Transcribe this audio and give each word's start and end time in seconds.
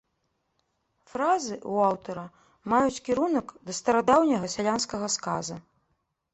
Фразы 1.11 1.51
ў 1.73 1.91
аўтара 1.91 2.23
маюць 2.75 3.03
кірунак 3.09 3.47
да 3.69 3.79
старадаўняга 3.83 4.53
сялянскага 4.59 5.15
сказа. 5.21 5.55